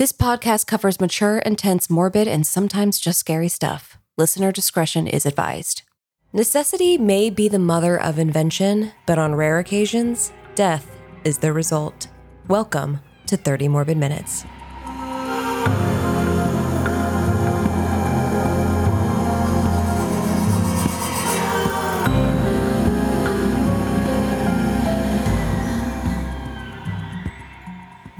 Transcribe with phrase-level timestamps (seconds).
[0.00, 3.98] This podcast covers mature, intense, morbid, and sometimes just scary stuff.
[4.16, 5.82] Listener discretion is advised.
[6.32, 10.90] Necessity may be the mother of invention, but on rare occasions, death
[11.22, 12.08] is the result.
[12.48, 14.46] Welcome to 30 Morbid Minutes.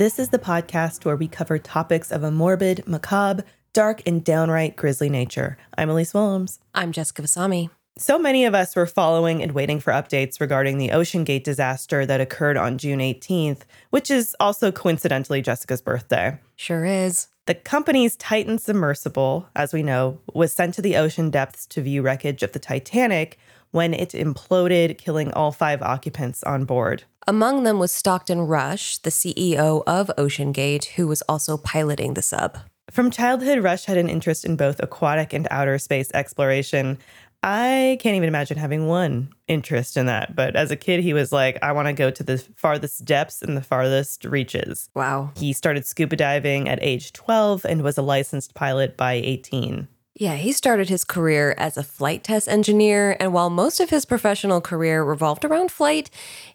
[0.00, 3.44] This is the podcast where we cover topics of a morbid, macabre,
[3.74, 5.58] dark, and downright grisly nature.
[5.76, 6.58] I'm Elyse Willems.
[6.74, 7.68] I'm Jessica Vasami.
[7.98, 12.18] So many of us were following and waiting for updates regarding the OceanGate disaster that
[12.18, 16.38] occurred on June 18th, which is also coincidentally Jessica's birthday.
[16.56, 17.26] Sure is.
[17.44, 22.00] The company's Titan submersible, as we know, was sent to the ocean depths to view
[22.00, 23.38] wreckage of the Titanic
[23.70, 27.04] when it imploded, killing all five occupants on board.
[27.26, 32.58] Among them was Stockton Rush, the CEO of OceanGate, who was also piloting the sub.
[32.90, 36.98] From childhood, Rush had an interest in both aquatic and outer space exploration.
[37.42, 40.34] I can't even imagine having one interest in that.
[40.34, 43.40] But as a kid, he was like, I want to go to the farthest depths
[43.40, 44.90] and the farthest reaches.
[44.94, 45.30] Wow.
[45.36, 49.88] He started scuba diving at age 12 and was a licensed pilot by 18.
[50.20, 54.04] Yeah, he started his career as a flight test engineer, and while most of his
[54.04, 56.10] professional career revolved around flight,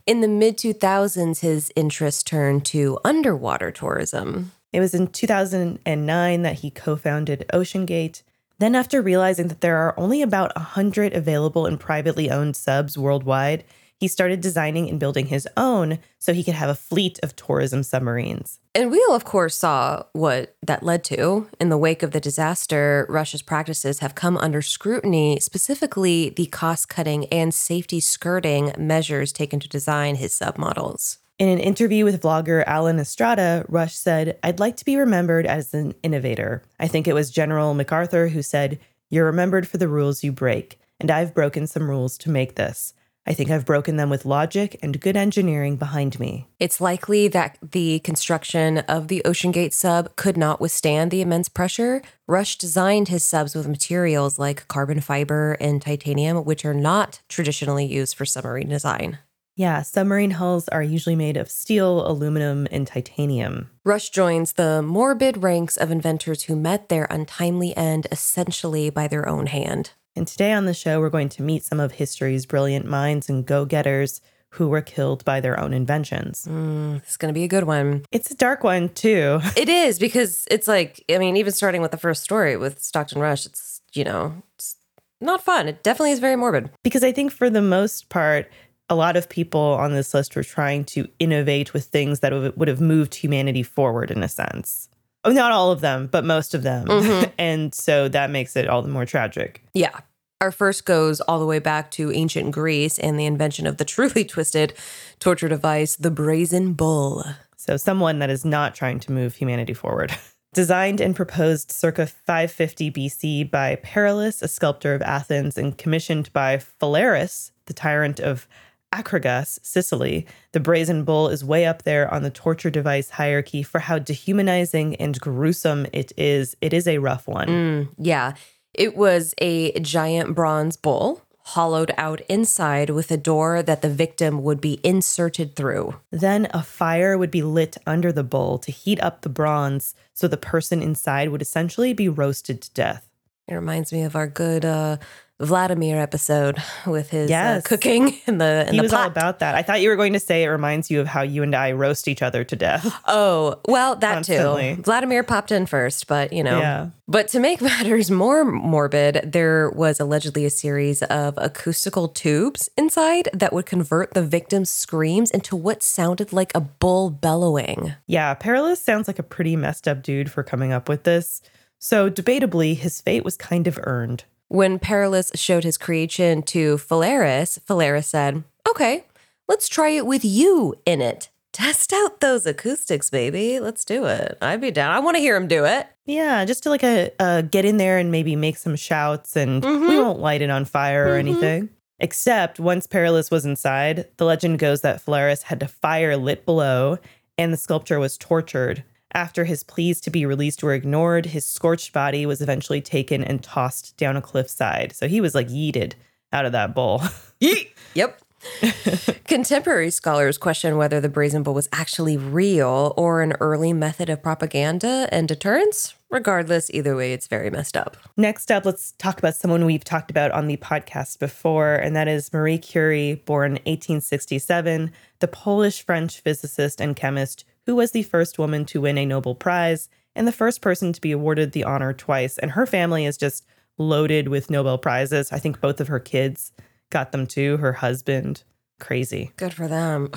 [0.05, 4.51] in the mid 2000s, his interest turned to underwater tourism.
[4.71, 8.21] It was in 2009 that he co founded OceanGate.
[8.59, 13.63] Then, after realizing that there are only about 100 available and privately owned subs worldwide,
[13.99, 17.83] he started designing and building his own so he could have a fleet of tourism
[17.83, 18.59] submarines.
[18.73, 21.47] And we, all, of course, saw what that led to.
[21.59, 26.89] In the wake of the disaster, Rush's practices have come under scrutiny, specifically the cost
[26.89, 31.17] cutting and safety skirting measures taken to design his submodels.
[31.37, 35.73] In an interview with vlogger Alan Estrada, Rush said, I'd like to be remembered as
[35.73, 36.63] an innovator.
[36.79, 38.79] I think it was General MacArthur who said,
[39.09, 42.93] You're remembered for the rules you break, and I've broken some rules to make this.
[43.27, 46.47] I think I've broken them with logic and good engineering behind me.
[46.59, 52.03] It's likely that the construction of the OceanGate sub could not withstand the immense pressure.
[52.27, 57.85] Rush designed his subs with materials like carbon fiber and titanium, which are not traditionally
[57.85, 59.17] used for submarine design.
[59.57, 63.69] Yeah, submarine hulls are usually made of steel, aluminum, and titanium.
[63.85, 69.27] Rush joins the morbid ranks of inventors who met their untimely end essentially by their
[69.27, 69.91] own hand.
[70.15, 73.45] And today on the show, we're going to meet some of history's brilliant minds and
[73.45, 74.21] go getters
[74.51, 76.47] who were killed by their own inventions.
[76.49, 78.05] Mm, it's going to be a good one.
[78.11, 79.41] It's a dark one, too.
[79.57, 83.19] It is because it's like, I mean, even starting with the first story with Stockton
[83.19, 84.77] Rush, it's, you know, it's
[85.19, 85.67] not fun.
[85.67, 86.69] It definitely is very morbid.
[86.83, 88.49] Because I think for the most part,
[88.89, 92.67] a lot of people on this list were trying to innovate with things that would
[92.67, 94.87] have moved humanity forward in a sense.
[95.25, 96.87] Oh, not all of them, but most of them.
[96.87, 97.31] Mm-hmm.
[97.37, 99.63] and so that makes it all the more tragic.
[99.73, 99.99] Yeah.
[100.41, 103.85] Our first goes all the way back to ancient Greece and the invention of the
[103.95, 104.73] truly twisted
[105.19, 107.23] torture device, the brazen bull.
[107.57, 110.15] So, someone that is not trying to move humanity forward.
[110.53, 116.57] Designed and proposed circa 550 BC by Perillus, a sculptor of Athens, and commissioned by
[116.57, 118.47] Phalaris, the tyrant of
[118.93, 123.79] Acragas, Sicily, the brazen bull is way up there on the torture device hierarchy for
[123.79, 126.55] how dehumanizing and gruesome it is.
[126.61, 127.47] It is a rough one.
[127.47, 128.33] Mm, yeah.
[128.73, 134.41] It was a giant bronze bull hollowed out inside with a door that the victim
[134.41, 135.95] would be inserted through.
[136.09, 140.27] Then a fire would be lit under the bull to heat up the bronze so
[140.27, 143.07] the person inside would essentially be roasted to death.
[143.47, 144.97] It reminds me of our good uh,
[145.41, 146.57] Vladimir episode
[146.87, 147.65] with his uh, yes.
[147.65, 149.01] uh, cooking in the in he the was pot.
[149.01, 149.55] all about that.
[149.55, 151.73] I thought you were going to say it reminds you of how you and I
[151.73, 152.85] roast each other to death.
[153.07, 154.75] Oh well, that Constantly.
[154.77, 154.81] too.
[154.81, 156.59] Vladimir popped in first, but you know.
[156.59, 156.89] Yeah.
[157.07, 163.29] But to make matters more morbid, there was allegedly a series of acoustical tubes inside
[163.33, 167.93] that would convert the victim's screams into what sounded like a bull bellowing.
[168.07, 171.41] Yeah, Perillus sounds like a pretty messed up dude for coming up with this.
[171.77, 174.23] So debatably, his fate was kind of earned.
[174.47, 179.05] When Perillus showed his creation to Phalaris, Phalaris said, Okay,
[179.47, 181.29] let's try it with you in it.
[181.51, 183.59] Test out those acoustics, baby.
[183.59, 184.37] Let's do it.
[184.41, 184.91] I'd be down.
[184.91, 185.87] I want to hear him do it.
[186.05, 189.63] Yeah, just to like a, uh, get in there and maybe make some shouts, and
[189.63, 189.87] mm-hmm.
[189.87, 191.29] we won't light it on fire or mm-hmm.
[191.29, 191.69] anything.
[191.99, 196.99] Except once Perillus was inside, the legend goes that Phalaris had to fire lit below,
[197.37, 198.83] and the sculpture was tortured
[199.15, 203.41] after his pleas to be released were ignored, his scorched body was eventually taken and
[203.41, 204.93] tossed down a cliffside.
[204.93, 205.93] So he was like yeeted
[206.33, 206.99] out of that bowl.
[207.41, 207.69] Yeet.
[207.93, 208.21] Yep.
[209.27, 214.21] Contemporary scholars question whether the brazen bull was actually real or an early method of
[214.21, 215.95] propaganda and deterrence.
[216.11, 217.97] Regardless, either way, it's very messed up.
[218.17, 222.07] Next up, let's talk about someone we've talked about on the podcast before, and that
[222.07, 228.37] is Marie Curie, born 1867, the Polish French physicist and chemist who was the first
[228.37, 231.93] woman to win a Nobel Prize and the first person to be awarded the honor
[231.93, 232.37] twice.
[232.37, 233.45] And her family is just
[233.77, 235.31] loaded with Nobel Prizes.
[235.31, 236.51] I think both of her kids
[236.89, 238.43] got them too, her husband.
[238.79, 239.31] Crazy.
[239.37, 240.11] Good for them.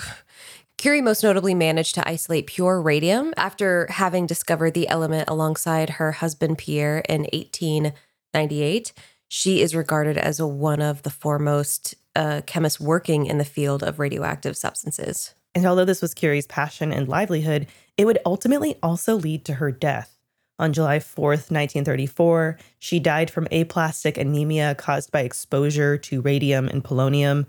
[0.78, 6.12] Curie most notably managed to isolate pure radium after having discovered the element alongside her
[6.12, 8.92] husband Pierre in 1898.
[9.26, 13.98] She is regarded as one of the foremost uh, chemists working in the field of
[13.98, 15.34] radioactive substances.
[15.54, 17.66] And although this was Curie's passion and livelihood,
[17.96, 20.18] it would ultimately also lead to her death.
[20.60, 26.82] On July 4th, 1934, she died from aplastic anemia caused by exposure to radium and
[26.82, 27.46] polonium.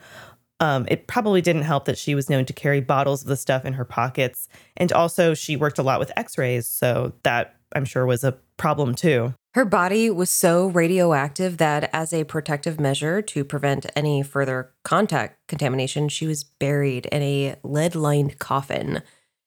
[0.59, 3.65] Um, it probably didn't help that she was known to carry bottles of the stuff
[3.65, 4.47] in her pockets.
[4.77, 6.67] And also, she worked a lot with x rays.
[6.67, 9.33] So that I'm sure was a problem too.
[9.55, 15.47] Her body was so radioactive that, as a protective measure to prevent any further contact
[15.47, 19.01] contamination, she was buried in a lead lined coffin.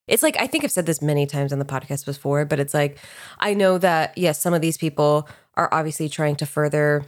[0.07, 2.73] It's like, I think I've said this many times on the podcast before, but it's
[2.73, 2.99] like,
[3.39, 7.05] I know that, yes, some of these people are obviously trying to further,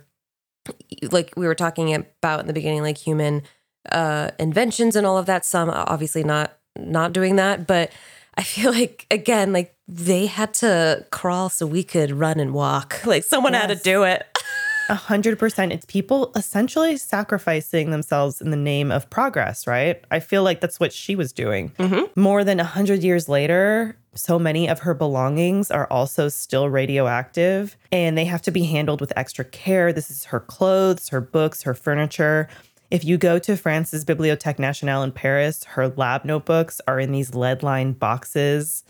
[1.12, 3.44] like we were talking about in the beginning, like human
[3.92, 5.44] uh, inventions and all of that.
[5.44, 7.92] Some obviously not not doing that, but
[8.38, 13.02] I feel like again, like they had to crawl so we could run and walk.
[13.06, 13.68] Like someone yes.
[13.68, 14.26] had to do it.
[14.90, 15.72] A hundred percent.
[15.72, 20.04] It's people essentially sacrificing themselves in the name of progress, right?
[20.12, 21.72] I feel like that's what she was doing.
[21.80, 22.20] Mm-hmm.
[22.20, 27.78] More than a hundred years later, so many of her belongings are also still radioactive
[27.92, 29.92] and they have to be handled with extra care.
[29.92, 32.48] This is her clothes, her books, her furniture.
[32.92, 37.34] If you go to France's Bibliothèque Nationale in Paris, her lab notebooks are in these
[37.34, 38.84] lead lined boxes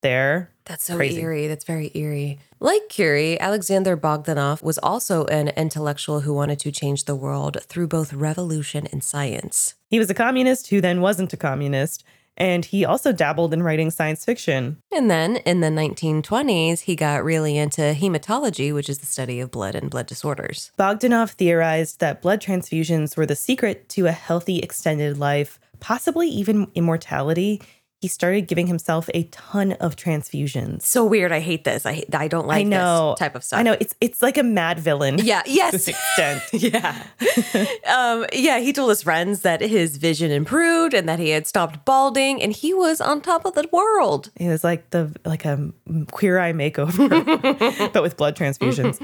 [0.00, 0.50] there.
[0.64, 1.20] That's so Crazy.
[1.20, 1.48] eerie.
[1.48, 2.38] That's very eerie.
[2.60, 7.88] Like Curie, Alexander Bogdanov was also an intellectual who wanted to change the world through
[7.88, 9.74] both revolution and science.
[9.88, 12.04] He was a communist who then wasn't a communist,
[12.36, 14.78] and he also dabbled in writing science fiction.
[14.92, 19.50] And then in the 1920s, he got really into hematology, which is the study of
[19.50, 20.70] blood and blood disorders.
[20.78, 26.70] Bogdanov theorized that blood transfusions were the secret to a healthy, extended life, possibly even
[26.74, 27.60] immortality
[28.00, 30.82] he started giving himself a ton of transfusions.
[30.82, 31.32] So weird.
[31.32, 31.84] I hate this.
[31.84, 33.58] I hate, I don't like I know, type of stuff.
[33.60, 35.18] I know it's it's like a mad villain.
[35.18, 35.42] Yeah.
[35.50, 35.88] Yes.
[35.88, 36.42] Extent.
[36.52, 37.02] yeah.
[37.86, 38.60] um, yeah.
[38.60, 42.52] He told his friends that his vision improved and that he had stopped balding and
[42.52, 44.30] he was on top of the world.
[44.36, 45.72] It was like the like a
[46.12, 48.96] queer eye makeover, but with blood transfusions.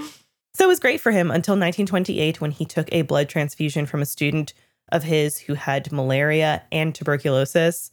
[0.54, 4.00] so it was great for him until 1928 when he took a blood transfusion from
[4.00, 4.54] a student
[4.90, 7.90] of his who had malaria and tuberculosis.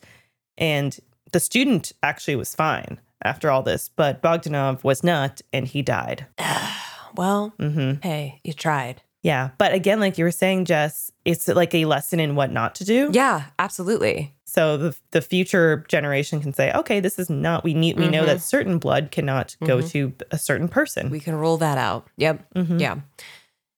[0.57, 0.97] And
[1.31, 6.27] the student actually was fine after all this, but Bogdanov was not, and he died.
[7.15, 8.01] well, mm-hmm.
[8.01, 9.01] hey, you tried.
[9.23, 9.51] Yeah.
[9.57, 12.85] But again, like you were saying, Jess, it's like a lesson in what not to
[12.85, 13.09] do.
[13.13, 14.35] Yeah, absolutely.
[14.45, 18.11] So the the future generation can say, okay, this is not we need we mm-hmm.
[18.11, 19.65] know that certain blood cannot mm-hmm.
[19.65, 21.09] go to a certain person.
[21.09, 22.07] We can rule that out.
[22.17, 22.53] Yep.
[22.53, 22.77] Mm-hmm.
[22.79, 22.99] Yeah.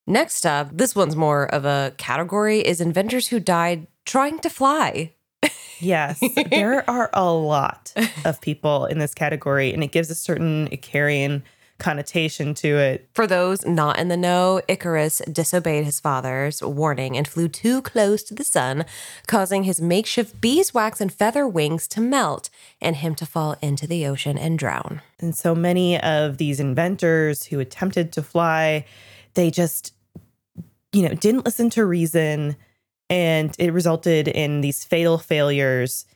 [0.06, 5.12] Next up, this one's more of a category is inventors who died trying to fly.
[5.80, 7.92] Yes, there are a lot
[8.24, 11.42] of people in this category, and it gives a certain Icarian
[11.78, 13.08] connotation to it.
[13.12, 18.22] For those not in the know, Icarus disobeyed his father's warning and flew too close
[18.24, 18.84] to the sun,
[19.26, 22.48] causing his makeshift beeswax and feather wings to melt
[22.80, 25.02] and him to fall into the ocean and drown.
[25.20, 28.86] And so many of these inventors who attempted to fly,
[29.34, 29.92] they just,
[30.92, 32.56] you know, didn't listen to reason
[33.08, 36.06] and it resulted in these fatal failures,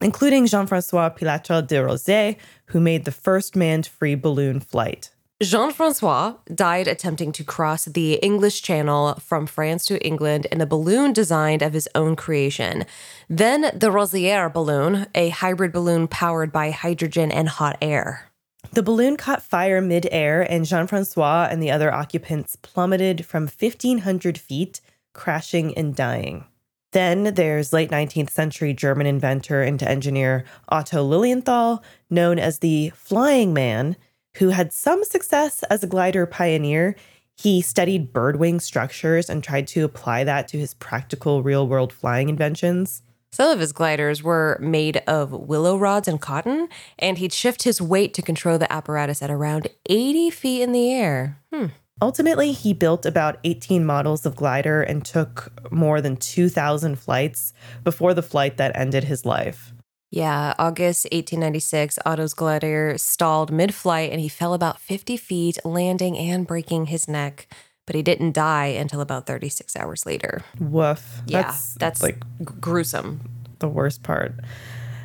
[0.00, 5.10] including Jean Francois Pilatre de Rozier, who made the first manned free balloon flight.
[5.42, 10.66] Jean Francois died attempting to cross the English Channel from France to England in a
[10.66, 12.84] balloon designed of his own creation.
[13.28, 18.28] Then the Rozière balloon, a hybrid balloon powered by hydrogen and hot air.
[18.72, 24.38] The balloon caught fire mid-air, and Jean Francois and the other occupants plummeted from 1,500
[24.38, 24.80] feet
[25.12, 26.44] crashing and dying.
[26.92, 33.54] Then there's late 19th century German inventor and engineer Otto Lilienthal, known as the Flying
[33.54, 33.96] Man,
[34.36, 36.94] who had some success as a glider pioneer.
[37.34, 42.28] He studied birdwing structures and tried to apply that to his practical real world flying
[42.28, 43.02] inventions.
[43.32, 47.80] Some of his gliders were made of willow rods and cotton, and he'd shift his
[47.80, 51.38] weight to control the apparatus at around 80 feet in the air.
[51.50, 51.66] Hmm.
[52.00, 57.52] Ultimately, he built about 18 models of glider and took more than 2,000 flights
[57.84, 59.72] before the flight that ended his life.
[60.10, 66.18] Yeah, August 1896, Otto's glider stalled mid flight and he fell about 50 feet, landing
[66.18, 67.48] and breaking his neck.
[67.86, 70.42] But he didn't die until about 36 hours later.
[70.60, 71.22] Woof.
[71.26, 73.20] Yeah, that's, that's like gruesome.
[73.58, 74.34] The worst part.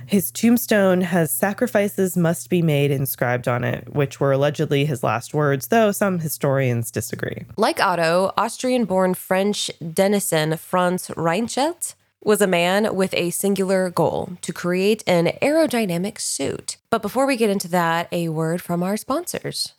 [0.08, 5.34] His tombstone has sacrifices must be made inscribed on it, which were allegedly his last
[5.34, 7.44] words, though some historians disagree.
[7.58, 14.38] Like Otto, Austrian born French denizen Franz Reichelt was a man with a singular goal
[14.44, 16.78] to create an aerodynamic suit.
[16.90, 19.74] But before we get into that, a word from our sponsors.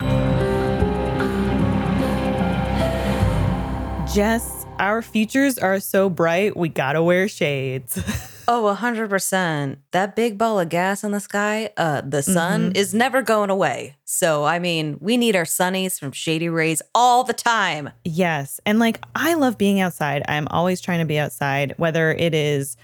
[4.13, 7.99] Jess, our futures are so bright, we gotta wear shades.
[8.51, 9.77] Oh, 100%.
[9.91, 12.75] That big ball of gas in the sky, uh, the sun mm-hmm.
[12.75, 13.97] is never going away.
[14.05, 17.91] So, I mean, we need our sunnies from Shady Rays all the time.
[18.03, 18.59] Yes.
[18.65, 20.23] And like, I love being outside.
[20.27, 22.75] I'm always trying to be outside, whether it is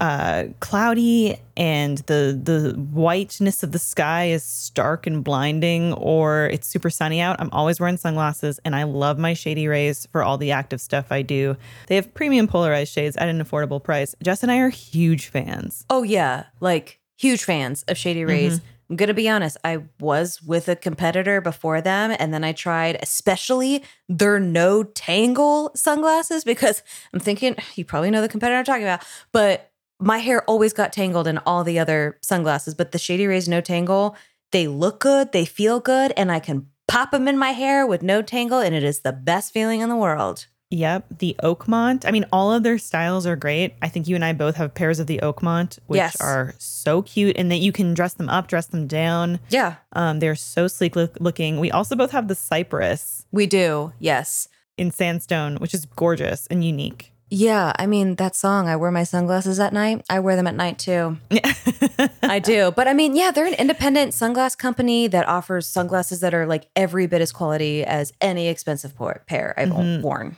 [0.00, 6.66] uh, cloudy and the the whiteness of the sky is stark and blinding, or it's
[6.66, 10.36] super sunny out, I'm always wearing sunglasses, and I love my Shady Rays for all
[10.36, 11.56] the active stuff I do.
[11.86, 14.14] They have premium polarized shades at an affordable price.
[14.22, 15.84] Jess and I are huge fans.
[15.88, 18.58] Oh yeah, like huge fans of Shady Rays.
[18.58, 18.66] Mm-hmm.
[18.90, 22.98] I'm gonna be honest, I was with a competitor before them, and then I tried
[23.00, 26.82] especially their no tangle sunglasses because
[27.12, 29.70] I'm thinking you probably know the competitor I'm talking about, but
[30.00, 33.60] my hair always got tangled in all the other sunglasses, but the Shady Rays No
[33.60, 34.16] Tangle,
[34.52, 38.02] they look good, they feel good, and I can pop them in my hair with
[38.02, 40.46] no tangle, and it is the best feeling in the world.
[40.70, 42.04] Yep, the Oakmont.
[42.06, 43.74] I mean, all of their styles are great.
[43.80, 46.20] I think you and I both have pairs of the Oakmont, which yes.
[46.20, 49.38] are so cute, and that you can dress them up, dress them down.
[49.50, 51.60] Yeah, um, they're so sleek look- looking.
[51.60, 53.24] We also both have the Cypress.
[53.30, 57.12] We do, yes, in sandstone, which is gorgeous and unique.
[57.34, 58.68] Yeah, I mean that song.
[58.68, 60.04] I wear my sunglasses at night.
[60.08, 61.18] I wear them at night too.
[61.30, 61.52] Yeah,
[62.22, 66.32] I do, but I mean, yeah, they're an independent sunglass company that offers sunglasses that
[66.32, 68.94] are like every bit as quality as any expensive
[69.26, 70.02] pair I've mm-hmm.
[70.02, 70.36] worn.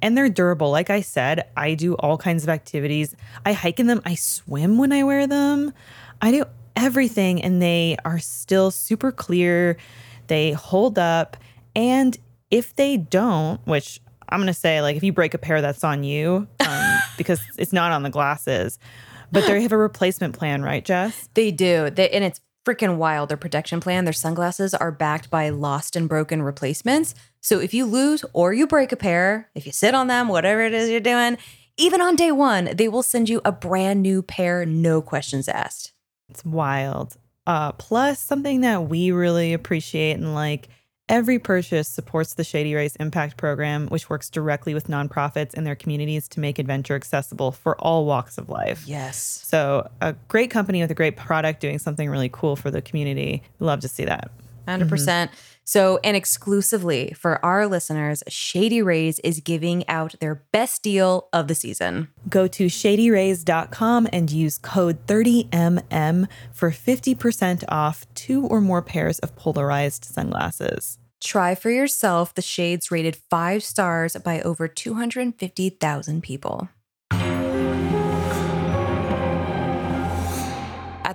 [0.00, 0.70] And they're durable.
[0.70, 3.14] Like I said, I do all kinds of activities.
[3.44, 4.00] I hike in them.
[4.06, 5.74] I swim when I wear them.
[6.22, 9.76] I do everything, and they are still super clear.
[10.28, 11.36] They hold up,
[11.76, 12.16] and
[12.50, 16.04] if they don't, which I'm gonna say like if you break a pair, that's on
[16.04, 18.78] you um, because it's not on the glasses.
[19.30, 21.28] But they have a replacement plan, right, Jess?
[21.34, 21.90] They do.
[21.90, 23.28] They, and it's freaking wild.
[23.28, 27.14] Their protection plan, their sunglasses are backed by lost and broken replacements.
[27.40, 30.62] So if you lose or you break a pair, if you sit on them, whatever
[30.62, 31.38] it is you're doing,
[31.76, 35.92] even on day one, they will send you a brand new pair, no questions asked.
[36.28, 37.16] It's wild.
[37.46, 40.68] Uh, plus, something that we really appreciate and like
[41.08, 45.74] Every purchase supports the Shady Rays Impact Program, which works directly with nonprofits and their
[45.74, 48.84] communities to make adventure accessible for all walks of life.
[48.86, 49.16] Yes.
[49.16, 53.42] So, a great company with a great product doing something really cool for the community.
[53.58, 54.30] Love to see that.
[54.66, 54.88] 100%.
[54.88, 60.36] percent mm hmm So, and exclusively for our listeners, Shady Rays is giving out their
[60.50, 62.08] best deal of the season.
[62.26, 69.36] Go to shadyrays.com and use code 30MM for 50% off two or more pairs of
[69.36, 70.98] polarized sunglasses.
[71.22, 76.70] Try for yourself the shades rated five stars by over 250,000 people.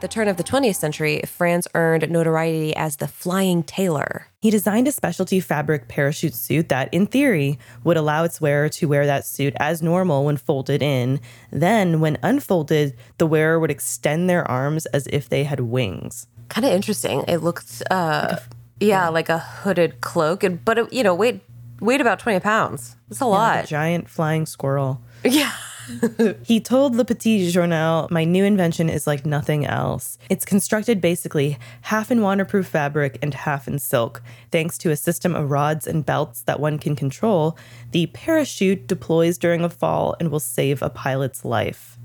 [0.03, 4.27] The turn of the 20th century, Franz earned notoriety as the Flying Tailor.
[4.41, 8.87] He designed a specialty fabric parachute suit that, in theory, would allow its wearer to
[8.89, 11.21] wear that suit as normal when folded in.
[11.51, 16.27] Then, when unfolded, the wearer would extend their arms as if they had wings.
[16.49, 17.23] Kind of interesting.
[17.29, 21.15] It looked, uh, like a, yeah, like a hooded cloak, and but it, you know,
[21.15, 21.39] weighed
[21.79, 22.97] weighed about 20 pounds.
[23.09, 23.55] It's a yeah, lot.
[23.55, 25.01] Like a giant flying squirrel.
[25.23, 25.53] Yeah.
[26.43, 30.17] he told Le Petit Journal, My new invention is like nothing else.
[30.29, 34.21] It's constructed basically half in waterproof fabric and half in silk.
[34.51, 37.57] Thanks to a system of rods and belts that one can control,
[37.91, 41.97] the parachute deploys during a fall and will save a pilot's life.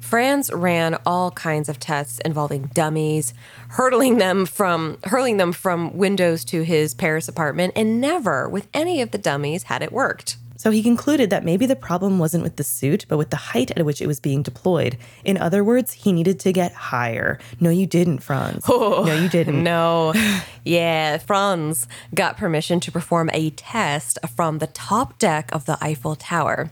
[0.00, 3.34] Franz ran all kinds of tests involving dummies,
[3.70, 9.02] hurtling them from hurling them from windows to his Paris apartment, and never with any
[9.02, 10.36] of the dummies had it worked.
[10.56, 13.70] So he concluded that maybe the problem wasn't with the suit, but with the height
[13.76, 14.96] at which it was being deployed.
[15.24, 17.38] In other words, he needed to get higher.
[17.60, 18.64] No, you didn't, Franz.
[18.68, 19.62] Oh, no, you didn't.
[19.62, 20.14] No.
[20.64, 26.16] yeah, Franz got permission to perform a test from the top deck of the Eiffel
[26.16, 26.70] Tower.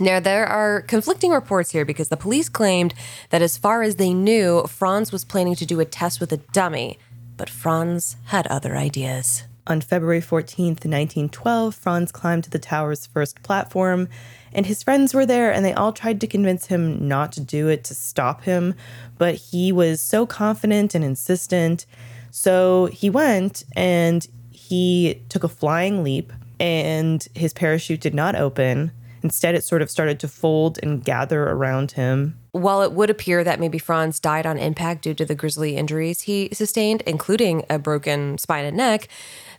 [0.00, 2.94] Now, there are conflicting reports here because the police claimed
[3.30, 6.38] that as far as they knew, Franz was planning to do a test with a
[6.38, 6.98] dummy,
[7.36, 9.44] but Franz had other ideas.
[9.66, 14.08] On February 14th, 1912, Franz climbed to the tower's first platform,
[14.52, 17.68] and his friends were there, and they all tried to convince him not to do
[17.68, 18.74] it to stop him.
[19.16, 21.86] But he was so confident and insistent.
[22.30, 26.30] So he went and he took a flying leap,
[26.60, 28.92] and his parachute did not open.
[29.22, 32.38] Instead, it sort of started to fold and gather around him.
[32.52, 36.20] While it would appear that maybe Franz died on impact due to the grisly injuries
[36.20, 39.08] he sustained, including a broken spine and neck,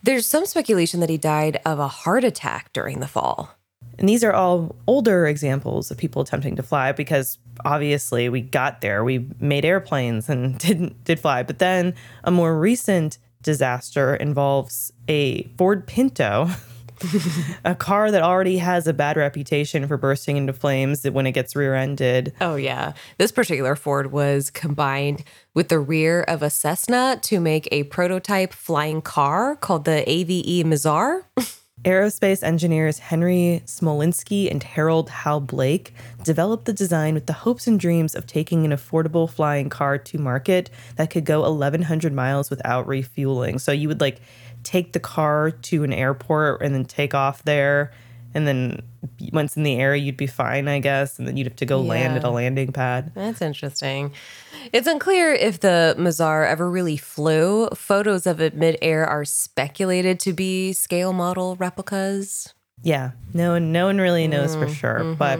[0.05, 3.49] there's some speculation that he died of a heart attack during the fall.
[3.97, 8.81] And these are all older examples of people attempting to fly because obviously we got
[8.81, 11.43] there, we made airplanes and didn't did fly.
[11.43, 16.49] But then a more recent disaster involves a Ford Pinto
[17.65, 21.55] a car that already has a bad reputation for bursting into flames when it gets
[21.55, 22.33] rear-ended.
[22.41, 22.93] Oh yeah.
[23.17, 28.53] This particular Ford was combined with the rear of a Cessna to make a prototype
[28.53, 31.23] flying car called the AVE Mizar.
[31.85, 35.93] Aerospace engineers Henry Smolinski and Harold Hal Blake
[36.23, 40.17] developed the design with the hopes and dreams of taking an affordable flying car to
[40.17, 43.59] market that could go 1,100 miles without refueling.
[43.59, 44.19] So you would like
[44.65, 47.93] take the car to an airport and then take off there.
[48.33, 48.81] And then
[49.31, 51.17] once in the air, you'd be fine, I guess.
[51.17, 51.89] And then you'd have to go yeah.
[51.89, 53.11] land at a landing pad.
[53.15, 54.11] That's interesting.
[54.73, 57.69] It's unclear if the Mizar ever really flew.
[57.69, 62.53] Photos of it midair are speculated to be scale model replicas.
[62.83, 64.99] Yeah, no one, no one really knows mm, for sure.
[64.99, 65.13] Mm-hmm.
[65.13, 65.39] But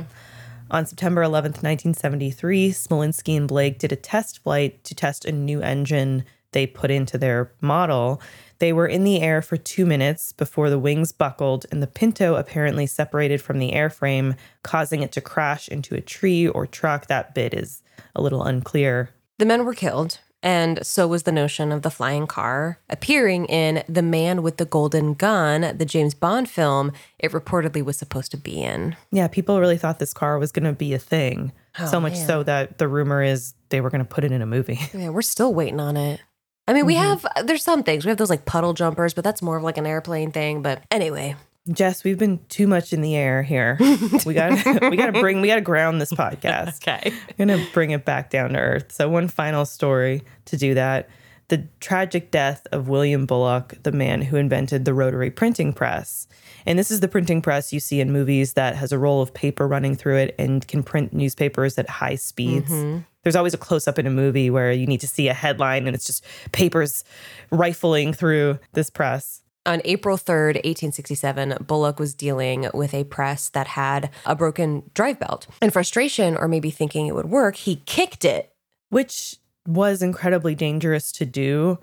[0.72, 5.62] on September 11th, 1973, Smolinski and Blake did a test flight to test a new
[5.62, 8.22] engine they put into their model.
[8.60, 12.36] They were in the air for two minutes before the wings buckled and the Pinto
[12.36, 17.08] apparently separated from the airframe, causing it to crash into a tree or truck.
[17.08, 17.82] That bit is
[18.16, 19.10] a little unclear.
[19.38, 23.84] The men were killed, and so was the notion of the flying car appearing in
[23.90, 28.38] The Man with the Golden Gun, the James Bond film it reportedly was supposed to
[28.38, 28.96] be in.
[29.12, 31.52] Yeah, people really thought this car was going to be a thing.
[31.80, 32.28] Oh, so much man.
[32.28, 34.80] so that the rumor is they were going to put it in a movie.
[34.94, 36.22] Yeah, we're still waiting on it.
[36.68, 37.26] I mean, we mm-hmm.
[37.26, 38.06] have there's some things.
[38.06, 40.62] We have those like puddle jumpers, but that's more of like an airplane thing.
[40.62, 41.36] But anyway,
[41.72, 43.78] Jess, we've been too much in the air here.
[44.26, 46.78] We got to, we got to bring we got to ground this podcast.
[46.78, 48.92] okay, we're gonna bring it back down to earth.
[48.92, 51.10] So one final story to do that:
[51.48, 56.28] the tragic death of William Bullock, the man who invented the rotary printing press.
[56.66, 59.34] And this is the printing press you see in movies that has a roll of
[59.34, 62.72] paper running through it and can print newspapers at high speeds.
[62.72, 65.34] Mm-hmm there's always a close up in a movie where you need to see a
[65.34, 67.04] headline and it's just papers
[67.50, 69.42] rifling through this press.
[69.66, 75.20] On April 3rd, 1867, Bullock was dealing with a press that had a broken drive
[75.20, 75.48] belt.
[75.60, 78.52] In frustration, or maybe thinking it would work, he kicked it.
[78.90, 81.80] Which was incredibly dangerous to do.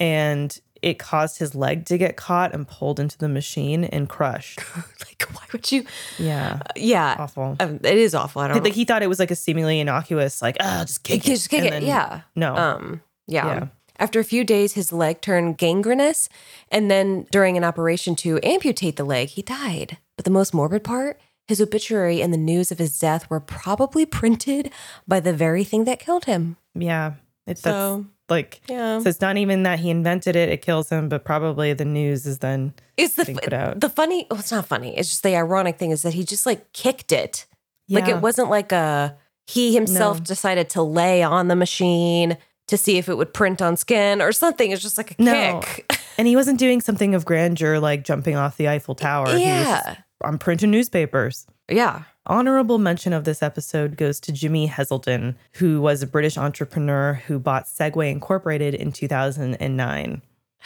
[0.00, 4.60] And it caused his leg to get caught and pulled into the machine and crushed.
[4.76, 5.84] like, why would you?
[6.18, 7.56] Yeah, uh, yeah, awful.
[7.60, 8.42] Um, it is awful.
[8.42, 8.74] I don't like.
[8.74, 11.64] He thought it was like a seemingly innocuous, like, oh, just kick it, just kick
[11.64, 11.82] and it.
[11.84, 13.46] yeah, no, um, yeah.
[13.46, 13.66] yeah.
[14.00, 16.28] After a few days, his leg turned gangrenous,
[16.70, 19.98] and then during an operation to amputate the leg, he died.
[20.16, 21.20] But the most morbid part.
[21.48, 24.70] His obituary and the news of his death were probably printed
[25.06, 26.56] by the very thing that killed him.
[26.74, 27.14] Yeah.
[27.46, 28.98] It's so like, yeah.
[29.00, 31.08] So it's not even that he invented it; it kills him.
[31.08, 33.80] But probably the news is then it's the put out.
[33.80, 34.26] the funny.
[34.30, 34.96] Oh, it's not funny.
[34.96, 37.46] It's just the ironic thing is that he just like kicked it.
[37.86, 38.00] Yeah.
[38.00, 40.24] Like it wasn't like a he himself no.
[40.24, 44.30] decided to lay on the machine to see if it would print on skin or
[44.30, 44.70] something.
[44.70, 45.60] It's just like a no.
[45.64, 45.98] kick.
[46.18, 49.34] and he wasn't doing something of grandeur like jumping off the Eiffel Tower.
[49.38, 49.96] Yeah.
[50.22, 51.46] I'm printing newspapers.
[51.70, 52.04] Yeah.
[52.26, 57.38] Honorable mention of this episode goes to Jimmy Heselden, who was a British entrepreneur who
[57.38, 60.22] bought Segway Incorporated in 2009.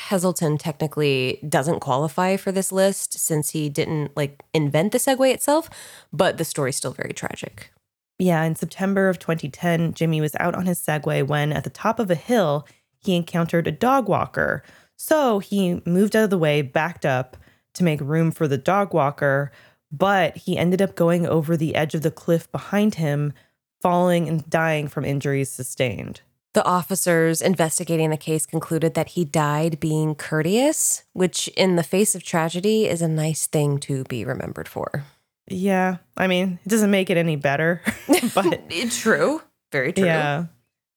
[0.09, 5.69] Heselden technically doesn't qualify for this list since he didn't like invent the Segway itself,
[6.12, 7.71] but the story's still very tragic.
[8.19, 11.99] Yeah, in September of 2010, Jimmy was out on his Segway when at the top
[11.99, 12.67] of a hill,
[12.99, 14.62] he encountered a dog walker.
[14.97, 17.37] So he moved out of the way, backed up
[17.74, 19.50] to make room for the dog walker,
[19.90, 23.32] but he ended up going over the edge of the cliff behind him,
[23.80, 26.22] falling and dying from injuries sustained.
[26.54, 32.14] The officers investigating the case concluded that he died being courteous, which, in the face
[32.14, 35.04] of tragedy, is a nice thing to be remembered for.
[35.48, 35.96] Yeah.
[36.16, 37.80] I mean, it doesn't make it any better,
[38.35, 39.40] but it's true.
[39.70, 40.04] Very true.
[40.04, 40.46] Yeah.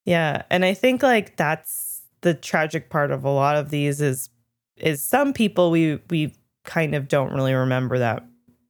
[0.04, 0.42] Yeah.
[0.50, 4.28] And I think like that's the tragic part of a lot of these is
[4.76, 6.34] is some people we we
[6.66, 8.24] kind of don't really remember that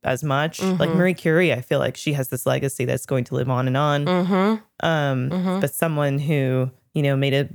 [0.05, 0.61] as much.
[0.61, 0.79] Mm-hmm.
[0.81, 3.67] Like Marie Curie, I feel like she has this legacy that's going to live on
[3.67, 4.05] and on.
[4.05, 4.87] Mm-hmm.
[4.87, 5.61] Um, mm-hmm.
[5.61, 7.49] But someone who you know made a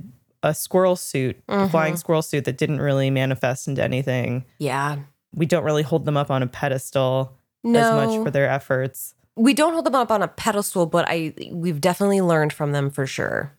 [0.44, 1.70] a squirrel suit, a Mm-hmm.
[1.70, 4.44] flying squirrel suit that didn't really manifest into anything.
[4.58, 4.96] Yeah.
[5.34, 7.78] We don't really hold them up on a pedestal No.
[7.78, 9.14] as much for their efforts.
[9.36, 12.90] we don't hold them up on a pedestal, but I we've definitely learned from them
[12.90, 13.56] for sure.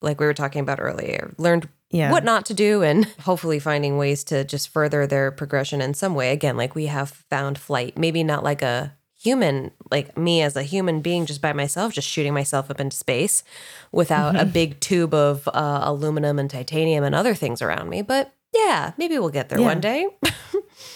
[0.00, 2.10] Like we were talking about earlier, learned Yeah.
[2.10, 6.14] what not to do and hopefully finding ways to just further their progression in some
[6.14, 6.32] way.
[6.32, 10.62] Again, like we have found flight, maybe not like a human, like me as a
[10.64, 13.44] human being just by myself, just shooting myself up into space
[13.92, 18.02] without a big tube of uh, aluminum and titanium and other things around me.
[18.02, 19.66] But yeah, maybe we'll get there Yeah.
[19.66, 20.06] one day.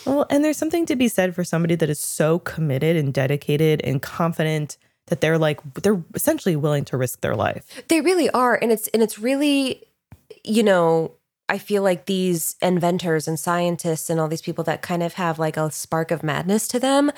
[0.04, 3.80] Well, and there's something to be said for somebody that is so committed and dedicated
[3.84, 4.76] and confident
[5.08, 7.64] that they're like they're essentially willing to risk their life.
[7.88, 9.82] They really are, and it's and it's really,
[10.46, 11.12] you know,
[11.48, 15.38] I feel like these inventors and scientists and all these people that kind of have
[15.38, 17.12] like a spark of madness to them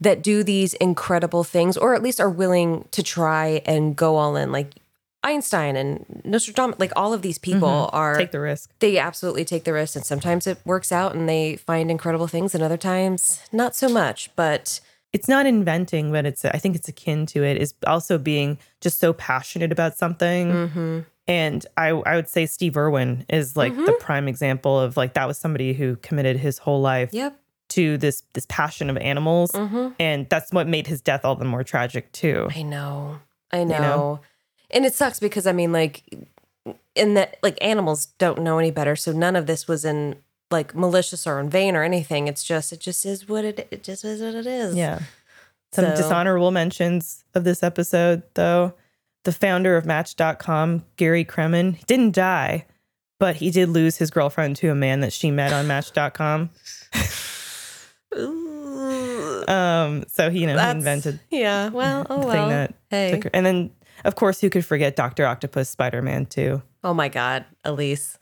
[0.00, 4.36] that do these incredible things, or at least are willing to try and go all
[4.36, 4.74] in, like
[5.24, 8.70] Einstein and Nostradamus, like all of these people are Take the risk.
[8.78, 12.54] they absolutely take the risk, and sometimes it works out and they find incredible things,
[12.54, 14.80] and other times not so much, but.
[15.12, 19.00] It's not inventing, but it's I think it's akin to it is also being just
[19.00, 20.52] so passionate about something.
[20.52, 21.06] mhm.
[21.28, 25.28] And I I would say Steve Irwin is like the prime example of like that
[25.28, 27.38] was somebody who committed his whole life Yep.
[27.70, 29.52] to this this passion of animals.
[29.52, 29.88] Mm-hmm.
[30.00, 32.48] And that's what made his death all the more tragic too.
[32.56, 33.20] I know.
[33.52, 33.78] I know.
[33.78, 34.20] know?
[34.70, 36.02] And it sucks because I mean like
[36.94, 40.16] in that like animals don't know any better, so none of this was in
[40.50, 42.26] like malicious or in vain or anything.
[42.26, 44.74] It's just it just is what it it just is what it is.
[44.74, 45.00] Yeah.
[45.72, 48.72] Some So- dishonorable mentions of this episode, though.
[49.24, 52.66] The founder of Match.com, Gary Kremen, didn't die,
[53.20, 56.50] but he did lose his girlfriend to a man that she met on Match.com.
[59.48, 61.68] Um, so he, you know, he invented Yeah.
[61.70, 62.48] Well, oh well.
[62.48, 63.20] that hey.
[63.22, 63.30] her.
[63.32, 63.70] And then,
[64.04, 65.24] of course, who could forget Dr.
[65.26, 66.62] Octopus Spider Man, too?
[66.84, 68.18] Oh my god, Elyse.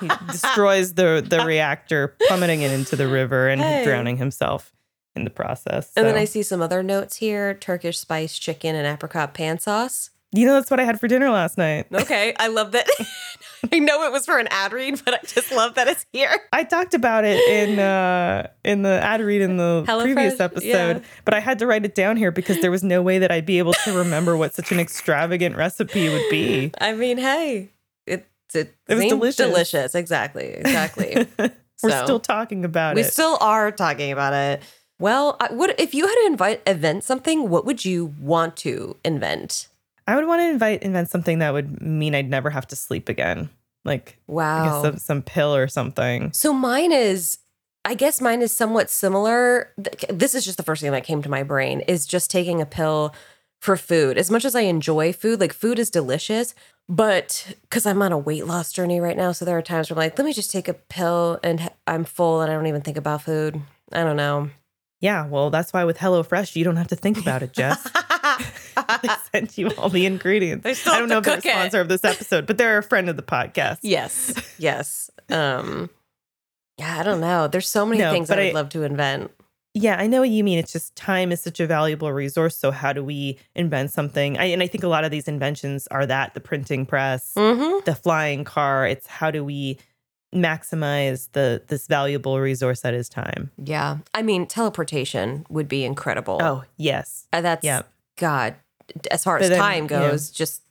[0.00, 3.84] He destroys the, the reactor, plummeting it into the river and Hey.
[3.84, 4.72] drowning himself
[5.16, 5.92] in the process.
[5.96, 10.10] And then I see some other notes here: Turkish spice chicken and apricot pan sauce.
[10.32, 11.86] you know, that's what I had for dinner last night.
[11.92, 12.86] Okay, I love that.
[13.72, 16.30] I know it was for an ad read, but I just love that it's here.
[16.52, 20.02] I talked about it in uh in the ad read in the HelloFresh?
[20.02, 21.00] previous episode, Yeah.
[21.24, 23.46] but I had to write it down here because there was no way that I'd
[23.46, 26.70] be able to remember what such an extravagant recipe would be.
[26.80, 27.70] I mean, hey,
[28.06, 29.36] it it, It was delicious.
[29.36, 31.26] Delicious, exactly, exactly.
[31.82, 33.04] We're So, still talking about we it.
[33.06, 34.62] We still are talking about it.
[34.98, 37.48] Well, I, what if you had to invite invent something?
[37.48, 39.68] What would you want to invent?
[40.06, 43.08] I would want to invite invent something that would mean I'd never have to sleep
[43.08, 43.50] again.
[43.84, 44.82] Like Wow.
[44.82, 46.32] some, some pill or something.
[46.32, 47.38] So mine is,
[47.84, 49.72] I guess mine is somewhat similar.
[50.08, 52.66] This is just the first thing that came to my brain is just taking a
[52.66, 53.14] pill
[53.60, 54.18] for food.
[54.18, 56.54] As much as I enjoy food, like food is delicious,
[56.88, 59.96] but because I'm on a weight loss journey right now, so there are times where
[59.96, 62.82] I'm like, let me just take a pill and I'm full and I don't even
[62.82, 63.60] think about food.
[63.92, 64.50] I don't know.
[65.00, 67.82] Yeah, well, that's why with HelloFresh you don't have to think about it, Jess.
[69.02, 70.86] they sent you all the ingredients.
[70.86, 71.50] I don't know if they're a cook it.
[71.52, 73.78] sponsor of this episode, but they're a friend of the podcast.
[73.82, 75.10] yes, yes.
[75.30, 75.90] Um,
[76.78, 77.46] yeah, I don't know.
[77.48, 79.30] There's so many No, things that I'd I- love to invent.
[79.78, 80.58] Yeah, I know what you mean.
[80.58, 82.56] It's just time is such a valuable resource.
[82.56, 84.38] So how do we invent something?
[84.38, 87.84] I, and I think a lot of these inventions are that the printing press, Mm-hmm.
[87.84, 88.86] the flying car.
[88.86, 89.76] It's how do we
[90.34, 93.50] maximize the this valuable resource that is time.
[93.62, 96.38] Yeah, I mean, teleportation would be incredible.
[96.42, 97.82] Oh yes, Uh, that's yeah.
[98.16, 98.54] God.
[99.10, 99.88] As far But as then, time yeah.
[100.10, 100.62] goes, just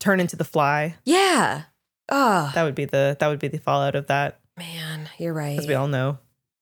[0.00, 0.96] turn into the fly.
[1.04, 1.62] yeah.
[2.10, 5.58] Oh That would be the that would be the fallout of that, man, you're right.
[5.58, 6.18] as we all know.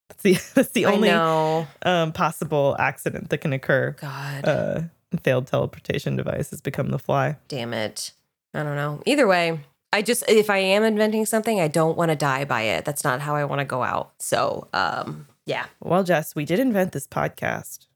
[0.08, 3.94] That's the that's the only um, possible accident that can occur.
[4.00, 4.80] God Uh,
[5.22, 7.36] failed teleportation device has become the fly.
[7.48, 8.12] damn it.
[8.54, 9.02] I don't know.
[9.06, 9.60] Either way,
[9.96, 12.84] I just if I am inventing something, I don't want to die by it.
[12.84, 14.12] That's not how I want to go out.
[14.18, 15.64] So, um, yeah.
[15.80, 17.86] Well, Jess, we did invent this podcast.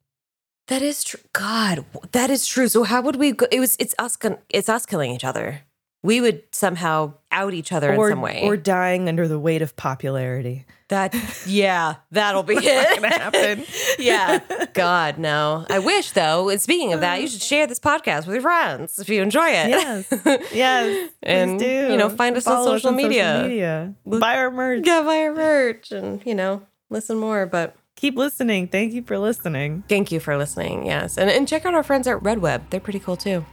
[0.68, 1.20] That is true.
[1.34, 2.68] God, that is true.
[2.68, 3.46] So how would we go?
[3.52, 4.16] It was it's us
[4.48, 5.60] it's us killing each other.
[6.02, 8.40] We would somehow out each other or, in some way.
[8.44, 10.64] or dying under the weight of popularity.
[10.88, 11.14] that
[11.46, 12.94] yeah, that'll be it.
[13.02, 13.64] gonna happen.
[13.98, 14.40] yeah.
[14.72, 15.66] God, no.
[15.68, 16.48] I wish though.
[16.48, 19.48] And speaking of that, you should share this podcast with your friends if you enjoy
[19.48, 19.68] it.
[19.68, 20.12] Yes.
[20.52, 21.10] Yes.
[21.22, 21.92] And, please do.
[21.92, 23.42] you know, find us on Follow social media.
[23.46, 23.94] media.
[24.06, 24.86] Buy our merch.
[24.86, 27.44] Yeah, buy our merch and, you know, listen more.
[27.46, 28.68] But Keep listening.
[28.68, 29.84] Thank you for listening.
[29.86, 30.86] thank you for listening.
[30.86, 31.18] Yes.
[31.18, 32.70] And, and check out our friends at Red Web.
[32.70, 33.44] They're pretty cool too.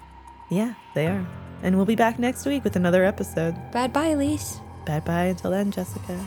[0.49, 1.27] Yeah, they are.
[1.63, 3.56] And we'll be back next week with another episode.
[3.72, 4.62] Bye bye, Elyse.
[4.86, 6.20] Bye bye until then, Jessica.